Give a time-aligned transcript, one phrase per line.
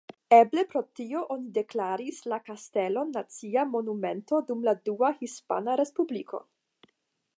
[0.35, 6.43] Eble pro tio oni deklaris la kastelon Nacia Monumento dum la Dua Hispana Respubliko.